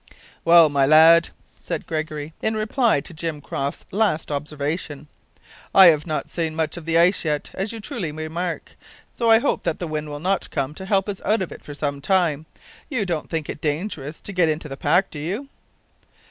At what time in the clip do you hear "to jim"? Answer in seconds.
3.01-3.39